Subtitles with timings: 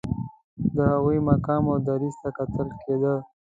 [0.75, 3.13] د هغوی مقام او دریځ ته کتل کېده.